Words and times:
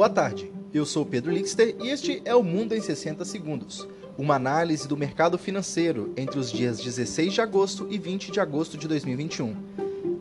Boa 0.00 0.08
tarde, 0.08 0.50
eu 0.72 0.86
sou 0.86 1.04
Pedro 1.04 1.30
Lixter 1.30 1.76
e 1.78 1.90
este 1.90 2.22
é 2.24 2.34
o 2.34 2.42
Mundo 2.42 2.74
em 2.74 2.80
60 2.80 3.22
Segundos, 3.22 3.86
uma 4.16 4.34
análise 4.34 4.88
do 4.88 4.96
mercado 4.96 5.36
financeiro 5.36 6.14
entre 6.16 6.38
os 6.38 6.50
dias 6.50 6.80
16 6.80 7.34
de 7.34 7.40
agosto 7.42 7.86
e 7.90 7.98
20 7.98 8.32
de 8.32 8.40
agosto 8.40 8.78
de 8.78 8.88
2021. 8.88 9.54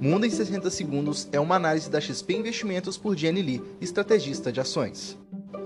Mundo 0.02 0.26
em 0.26 0.30
60 0.30 0.70
Segundos 0.70 1.30
é 1.32 1.40
uma 1.40 1.56
análise 1.56 1.90
da 1.90 2.02
XP 2.02 2.34
Investimentos 2.34 2.98
por 2.98 3.16
Jenny 3.16 3.42
Lee, 3.42 3.62
estrategista 3.80 4.52
de 4.52 4.60
ações. 4.60 5.18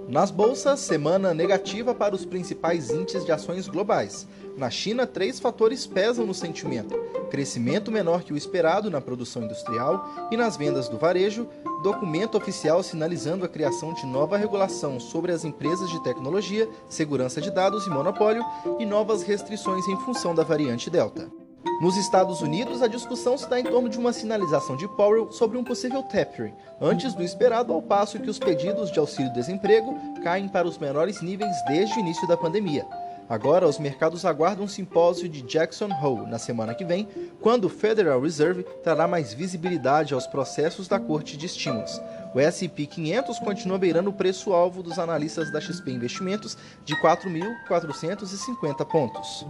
Nas 0.07 0.29
bolsas, 0.29 0.81
semana 0.81 1.33
negativa 1.33 1.95
para 1.95 2.13
os 2.13 2.25
principais 2.25 2.89
índices 2.89 3.25
de 3.25 3.31
ações 3.31 3.67
globais. 3.67 4.27
Na 4.57 4.70
China, 4.70 5.07
três 5.07 5.39
fatores 5.39 5.88
pesam 5.88 6.25
no 6.25 6.33
sentimento: 6.33 6.95
crescimento 7.29 7.91
menor 7.91 8.23
que 8.23 8.34
o 8.34 8.38
esperado 8.38 8.91
na 8.91 9.02
produção 9.02 9.43
industrial 9.43 10.05
e 10.29 10.38
nas 10.38 10.57
vendas 10.57 10.88
do 10.88 10.97
varejo, 10.97 11.47
documento 11.81 12.38
oficial 12.38 12.84
sinalizando 12.84 13.45
a 13.45 13.49
criação 13.49 13.94
de 13.94 14.05
nova 14.05 14.38
regulação 14.38 14.99
sobre 14.99 15.31
as 15.31 15.44
empresas 15.44 15.89
de 15.89 16.02
tecnologia, 16.03 16.70
segurança 16.88 17.41
de 17.41 17.49
dados 17.49 17.88
e 17.88 17.89
monopólio, 17.89 18.44
e 18.80 18.85
novas 18.85 19.23
restrições 19.23 19.88
em 19.88 19.97
função 20.02 20.35
da 20.35 20.44
variante 20.44 20.89
Delta. 20.89 21.42
Nos 21.81 21.98
Estados 21.98 22.41
Unidos, 22.41 22.81
a 22.81 22.88
discussão 22.88 23.38
se 23.38 23.49
dá 23.49 23.59
em 23.59 23.63
torno 23.63 23.90
de 23.90 23.98
uma 23.98 24.13
sinalização 24.13 24.76
de 24.76 24.88
Powell 24.88 25.31
sobre 25.31 25.58
um 25.58 25.63
possível 25.63 26.03
tapering, 26.03 26.53
antes 26.80 27.13
do 27.13 27.23
esperado, 27.23 27.73
ao 27.73 27.81
passo 27.81 28.20
que 28.20 28.30
os 28.30 28.39
pedidos 28.39 28.91
de 28.91 28.99
auxílio-desemprego 28.99 29.98
caem 30.23 30.48
para 30.48 30.67
os 30.67 30.77
menores 30.77 31.22
níveis 31.22 31.55
desde 31.67 31.98
o 31.98 31.99
início 31.99 32.27
da 32.27 32.38
pandemia. 32.38 32.86
Agora, 33.30 33.67
os 33.67 33.80
mercados 33.80 34.26
aguardam 34.26 34.66
um 34.66 34.67
simpósio 34.67 35.30
de 35.30 35.41
Jackson 35.41 35.89
Hole 35.89 36.30
na 36.30 36.38
semana 36.38 36.76
que 36.76 36.84
vem, 36.84 37.08
quando 37.41 37.66
o 37.66 37.70
Federal 37.70 38.22
Reserve 38.22 38.64
trará 38.84 39.08
mais 39.08 39.34
visibilidade 39.34 40.14
aos 40.14 40.27
processos 40.27 40.88
da 40.88 41.00
corte 41.00 41.38
de 41.38 41.45
estímulos. 41.45 42.02
O 42.36 42.39
S&P 42.39 42.86
500 42.86 43.39
continua 43.39 43.78
beirando 43.78 44.09
o 44.09 44.14
preço-alvo 44.14 44.84
dos 44.84 45.00
analistas 45.00 45.52
da 45.52 45.61
XP 45.61 45.91
Investimentos 45.91 46.58
de 46.84 46.95
4.450 46.95 48.86
pontos. 48.86 49.45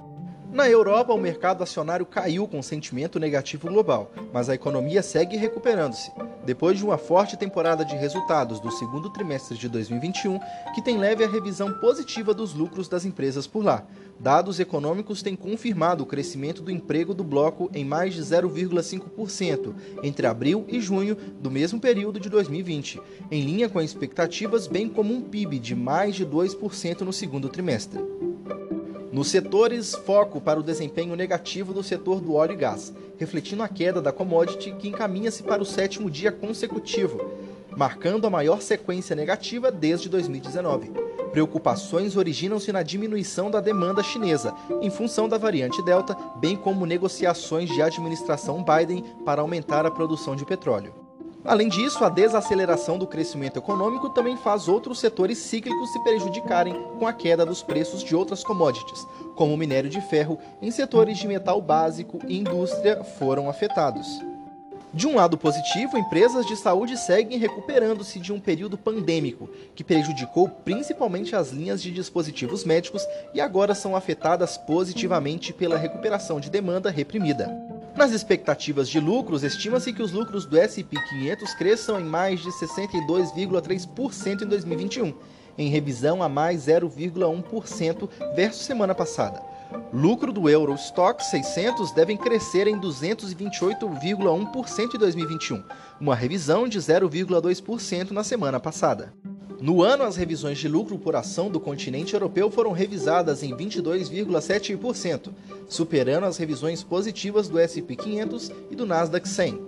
Na 0.53 0.69
Europa, 0.69 1.11
o 1.11 1.17
mercado 1.17 1.63
acionário 1.63 2.05
caiu 2.05 2.47
com 2.47 2.61
sentimento 2.61 3.19
negativo 3.19 3.67
global, 3.67 4.11
mas 4.31 4.49
a 4.49 4.53
economia 4.53 5.01
segue 5.01 5.35
recuperando-se. 5.35 6.11
Depois 6.45 6.77
de 6.77 6.85
uma 6.85 6.95
forte 6.95 7.35
temporada 7.35 7.83
de 7.83 7.95
resultados 7.95 8.59
do 8.59 8.69
segundo 8.69 9.09
trimestre 9.09 9.57
de 9.57 9.67
2021, 9.67 10.39
que 10.75 10.81
tem 10.83 10.99
leve 10.99 11.23
a 11.23 11.27
revisão 11.27 11.73
positiva 11.79 12.35
dos 12.35 12.53
lucros 12.53 12.87
das 12.87 13.03
empresas 13.03 13.47
por 13.47 13.65
lá. 13.65 13.83
Dados 14.19 14.59
econômicos 14.59 15.23
têm 15.23 15.35
confirmado 15.35 16.03
o 16.03 16.05
crescimento 16.05 16.61
do 16.61 16.69
emprego 16.69 17.15
do 17.15 17.23
bloco 17.23 17.67
em 17.73 17.83
mais 17.83 18.13
de 18.13 18.21
0,5% 18.21 19.73
entre 20.03 20.27
abril 20.27 20.65
e 20.67 20.79
junho 20.79 21.15
do 21.15 21.49
mesmo 21.49 21.79
período 21.79 22.19
de 22.19 22.29
2020, 22.29 23.01
em 23.31 23.41
linha 23.41 23.67
com 23.67 23.81
expectativas, 23.81 24.67
bem 24.67 24.87
como 24.87 25.15
um 25.15 25.21
PIB 25.21 25.57
de 25.57 25.73
mais 25.73 26.13
de 26.13 26.23
2% 26.23 27.01
no 27.01 27.11
segundo 27.11 27.49
trimestre. 27.49 27.99
Nos 29.13 29.27
setores, 29.27 29.93
foco 29.93 30.41
para 30.41 30.59
o 30.59 30.63
desempenho 30.63 31.15
negativo 31.15 31.71
do 31.71 31.83
setor 31.83 32.19
do 32.19 32.33
óleo 32.33 32.53
e 32.53 32.55
gás, 32.55 32.91
refletindo 33.15 33.61
a 33.61 33.67
queda 33.67 34.01
da 34.01 34.11
commodity 34.11 34.71
que 34.71 34.87
encaminha-se 34.87 35.43
para 35.43 35.61
o 35.61 35.65
sétimo 35.65 36.09
dia 36.09 36.31
consecutivo, 36.31 37.23
marcando 37.77 38.25
a 38.25 38.29
maior 38.31 38.59
sequência 38.59 39.15
negativa 39.15 39.71
desde 39.71 40.09
2019. 40.09 40.91
Preocupações 41.31 42.17
originam-se 42.17 42.71
na 42.71 42.81
diminuição 42.81 43.51
da 43.51 43.61
demanda 43.61 44.01
chinesa, 44.01 44.51
em 44.81 44.89
função 44.89 45.29
da 45.29 45.37
variante 45.37 45.83
Delta, 45.83 46.17
bem 46.37 46.55
como 46.55 46.83
negociações 46.83 47.69
de 47.69 47.83
administração 47.83 48.65
Biden 48.65 49.03
para 49.23 49.43
aumentar 49.43 49.85
a 49.85 49.91
produção 49.91 50.35
de 50.35 50.43
petróleo. 50.43 51.02
Além 51.45 51.67
disso, 51.67 52.05
a 52.05 52.09
desaceleração 52.09 52.97
do 52.97 53.05
crescimento 53.05 53.57
econômico 53.57 54.09
também 54.09 54.37
faz 54.37 54.69
outros 54.69 54.99
setores 54.99 55.37
cíclicos 55.37 55.91
se 55.91 55.99
prejudicarem 55.99 56.73
com 56.97 57.05
a 57.05 57.11
queda 57.11 57.45
dos 57.45 57.61
preços 57.61 58.01
de 58.01 58.15
outras 58.15 58.43
commodities, 58.43 59.05
como 59.35 59.53
o 59.53 59.57
minério 59.57 59.89
de 59.89 59.99
ferro, 59.99 60.39
em 60.61 60.71
setores 60.71 61.17
de 61.17 61.27
metal 61.27 61.61
básico 61.61 62.19
e 62.27 62.39
indústria 62.39 63.03
foram 63.03 63.49
afetados. 63.49 64.07
De 64.93 65.07
um 65.07 65.15
lado 65.15 65.37
positivo, 65.37 65.97
empresas 65.97 66.45
de 66.45 66.55
saúde 66.55 66.95
seguem 66.97 67.37
recuperando-se 67.37 68.19
de 68.19 68.31
um 68.31 68.39
período 68.39 68.77
pandêmico, 68.77 69.49
que 69.75 69.83
prejudicou 69.83 70.47
principalmente 70.47 71.35
as 71.35 71.49
linhas 71.49 71.81
de 71.81 71.91
dispositivos 71.91 72.63
médicos 72.63 73.03
e 73.33 73.41
agora 73.41 73.73
são 73.73 73.95
afetadas 73.95 74.55
positivamente 74.55 75.51
pela 75.51 75.77
recuperação 75.77 76.39
de 76.39 76.49
demanda 76.49 76.91
reprimida. 76.91 77.72
Nas 77.95 78.11
expectativas 78.11 78.89
de 78.89 78.99
lucros, 78.99 79.43
estima-se 79.43 79.93
que 79.93 80.01
os 80.01 80.11
lucros 80.11 80.45
do 80.45 80.57
S&P 80.57 80.97
500 81.09 81.53
cresçam 81.53 81.99
em 81.99 82.03
mais 82.03 82.41
de 82.41 82.49
62,3% 82.49 84.41
em 84.41 84.47
2021, 84.47 85.13
em 85.57 85.69
revisão 85.69 86.21
a 86.23 86.29
mais 86.29 86.65
0,1% 86.65 88.09
versus 88.35 88.65
semana 88.65 88.95
passada. 88.95 89.43
Lucro 89.93 90.33
do 90.33 90.49
Eurostock 90.49 91.23
600 91.23 91.91
devem 91.91 92.17
crescer 92.17 92.67
em 92.67 92.79
228,1% 92.79 94.95
em 94.95 94.97
2021, 94.97 95.63
uma 96.01 96.15
revisão 96.15 96.67
de 96.67 96.79
0,2% 96.79 98.09
na 98.09 98.23
semana 98.23 98.59
passada. 98.59 99.13
No 99.63 99.81
ano, 99.81 100.03
as 100.03 100.17
revisões 100.17 100.57
de 100.57 100.67
lucro 100.67 100.99
por 100.99 101.15
ação 101.15 101.49
do 101.49 101.57
continente 101.57 102.13
europeu 102.13 102.51
foram 102.51 102.73
revisadas 102.73 103.43
em 103.43 103.55
22,7%, 103.55 105.29
superando 105.69 106.25
as 106.25 106.35
revisões 106.35 106.83
positivas 106.83 107.47
do 107.47 107.57
S&P 107.57 107.95
500 107.95 108.51
e 108.69 108.75
do 108.75 108.85
Nasdaq 108.85 109.25
100. 109.25 109.61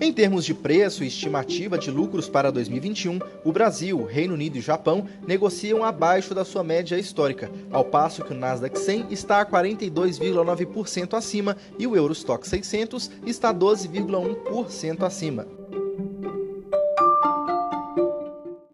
Em 0.00 0.10
termos 0.10 0.42
de 0.42 0.54
preço 0.54 1.04
e 1.04 1.08
estimativa 1.08 1.76
de 1.76 1.90
lucros 1.90 2.30
para 2.30 2.50
2021, 2.50 3.18
o 3.44 3.52
Brasil, 3.52 4.06
Reino 4.06 4.32
Unido 4.32 4.56
e 4.56 4.62
Japão 4.62 5.06
negociam 5.26 5.84
abaixo 5.84 6.34
da 6.34 6.42
sua 6.42 6.64
média 6.64 6.98
histórica, 6.98 7.50
ao 7.70 7.84
passo 7.84 8.24
que 8.24 8.32
o 8.32 8.36
Nasdaq 8.36 8.78
100 8.78 9.08
está 9.10 9.42
a 9.42 9.44
42,9% 9.44 11.12
acima 11.12 11.58
e 11.78 11.86
o 11.86 11.94
Eurostock 11.94 12.48
600 12.48 13.10
está 13.26 13.52
12,1% 13.52 15.02
acima. 15.02 15.46